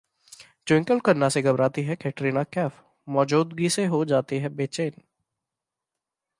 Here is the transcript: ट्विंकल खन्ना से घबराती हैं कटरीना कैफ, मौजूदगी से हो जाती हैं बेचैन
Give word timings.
ट्विंकल 0.67 0.99
खन्ना 0.99 1.29
से 1.29 1.41
घबराती 1.41 1.83
हैं 1.83 1.97
कटरीना 1.97 2.43
कैफ, 2.53 2.81
मौजूदगी 3.07 3.69
से 3.69 3.85
हो 3.85 4.03
जाती 4.05 4.39
हैं 4.39 4.55
बेचैन 4.55 5.01